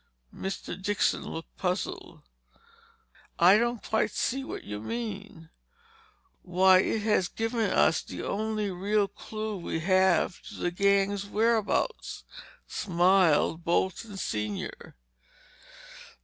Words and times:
Mr. 0.35 0.81
Dixon 0.81 1.23
looked 1.23 1.55
puzzled. 1.57 2.23
"I 3.37 3.59
don't 3.59 3.83
quite 3.83 4.09
see 4.09 4.43
what 4.43 4.63
you 4.63 4.79
mean?" 4.79 5.51
"Why, 6.41 6.79
it 6.79 7.03
has 7.03 7.27
given 7.27 7.69
us 7.69 8.01
the 8.01 8.23
only 8.23 8.71
real 8.71 9.07
clue 9.07 9.57
we 9.57 9.81
have 9.81 10.41
to 10.49 10.55
the 10.55 10.71
gang's 10.71 11.27
whereabouts," 11.27 12.23
smiled 12.67 13.63
Bolton 13.63 14.17
senior. 14.17 14.95